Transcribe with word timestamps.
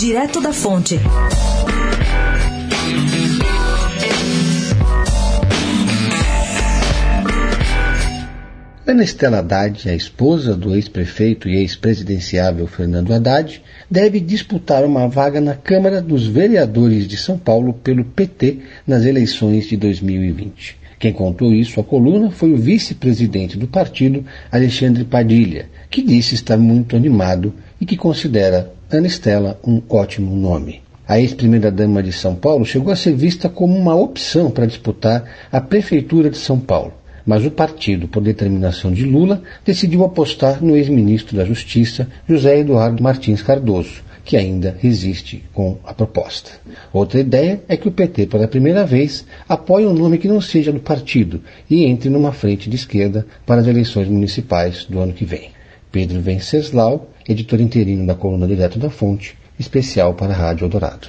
Direto 0.00 0.40
da 0.40 0.50
Fonte. 0.50 0.98
Ana 8.86 9.04
Estela 9.04 9.40
Haddad, 9.40 9.90
a 9.90 9.94
esposa 9.94 10.56
do 10.56 10.74
ex-prefeito 10.74 11.50
e 11.50 11.56
ex-presidenciável 11.58 12.66
Fernando 12.66 13.12
Haddad, 13.12 13.62
deve 13.90 14.20
disputar 14.20 14.86
uma 14.86 15.06
vaga 15.06 15.38
na 15.38 15.54
Câmara 15.54 16.00
dos 16.00 16.26
Vereadores 16.26 17.06
de 17.06 17.18
São 17.18 17.36
Paulo 17.36 17.74
pelo 17.74 18.02
PT 18.02 18.56
nas 18.86 19.04
eleições 19.04 19.66
de 19.66 19.76
2020. 19.76 20.78
Quem 20.98 21.12
contou 21.12 21.52
isso 21.52 21.78
à 21.78 21.84
coluna 21.84 22.30
foi 22.30 22.54
o 22.54 22.56
vice-presidente 22.56 23.58
do 23.58 23.68
partido, 23.68 24.24
Alexandre 24.50 25.04
Padilha, 25.04 25.68
que 25.90 26.00
disse 26.00 26.34
estar 26.34 26.56
muito 26.56 26.96
animado 26.96 27.52
e 27.78 27.84
que 27.84 27.98
considera 27.98 28.79
Ana 28.92 29.06
Estela 29.06 29.58
um 29.64 29.80
ótimo 29.88 30.34
nome. 30.34 30.82
A 31.06 31.20
ex-primeira-dama 31.20 32.02
de 32.02 32.12
São 32.12 32.34
Paulo 32.34 32.64
chegou 32.64 32.92
a 32.92 32.96
ser 32.96 33.14
vista 33.14 33.48
como 33.48 33.76
uma 33.76 33.94
opção 33.94 34.50
para 34.50 34.66
disputar 34.66 35.24
a 35.52 35.60
Prefeitura 35.60 36.28
de 36.28 36.38
São 36.38 36.58
Paulo 36.58 36.94
mas 37.24 37.44
o 37.44 37.50
partido, 37.50 38.08
por 38.08 38.22
determinação 38.22 38.92
de 38.92 39.04
Lula, 39.04 39.42
decidiu 39.64 40.02
apostar 40.04 40.64
no 40.64 40.76
ex-ministro 40.76 41.36
da 41.36 41.44
Justiça, 41.44 42.08
José 42.28 42.58
Eduardo 42.58 43.02
Martins 43.02 43.42
Cardoso, 43.42 44.02
que 44.24 44.36
ainda 44.36 44.76
resiste 44.80 45.44
com 45.52 45.78
a 45.84 45.94
proposta. 45.94 46.50
Outra 46.92 47.20
ideia 47.20 47.62
é 47.68 47.76
que 47.76 47.86
o 47.86 47.92
PT, 47.92 48.26
pela 48.26 48.48
primeira 48.48 48.84
vez, 48.84 49.24
apoie 49.48 49.86
um 49.86 49.94
nome 49.94 50.18
que 50.18 50.26
não 50.26 50.40
seja 50.40 50.72
do 50.72 50.80
partido 50.80 51.40
e 51.68 51.84
entre 51.84 52.10
numa 52.10 52.32
frente 52.32 52.68
de 52.68 52.76
esquerda 52.76 53.26
para 53.46 53.60
as 53.60 53.66
eleições 53.66 54.08
municipais 54.08 54.84
do 54.86 54.98
ano 54.98 55.12
que 55.12 55.24
vem. 55.24 55.50
Pedro 55.90 56.20
Venceslau, 56.20 57.10
editor 57.28 57.60
interino 57.60 58.06
da 58.06 58.14
coluna 58.14 58.46
Direto 58.46 58.78
da 58.78 58.90
Fonte, 58.90 59.36
especial 59.58 60.14
para 60.14 60.32
a 60.32 60.36
Rádio 60.36 60.64
Eldorado. 60.64 61.08